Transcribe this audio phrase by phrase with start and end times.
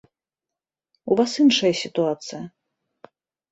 [1.11, 2.43] У вас іншая сітуацыя.